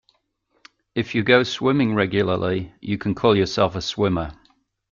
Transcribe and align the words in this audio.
If 0.95 1.13
you 1.13 1.21
go 1.21 1.43
swimming 1.43 1.93
regularly, 1.93 2.73
you 2.81 2.97
can 2.97 3.13
call 3.13 3.37
yourself 3.37 3.75
a 3.75 3.83
swimmer. 3.83 4.33